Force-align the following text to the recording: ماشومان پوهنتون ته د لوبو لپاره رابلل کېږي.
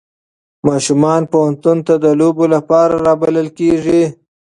ماشومان 0.67 1.21
پوهنتون 1.31 1.77
ته 1.87 1.93
د 2.03 2.05
لوبو 2.19 2.45
لپاره 2.55 2.93
رابلل 3.05 3.47
کېږي. 3.59 4.03